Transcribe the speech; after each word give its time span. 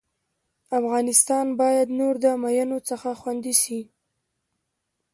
افغانستان 0.79 1.45
بايد 1.59 1.87
نور 1.99 2.15
د 2.23 2.25
مينو 2.43 2.77
څخه 2.89 3.09
خوندي 3.19 3.53
سي 3.63 3.79